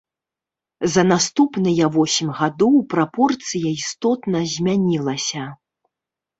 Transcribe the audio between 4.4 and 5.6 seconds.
змянілася.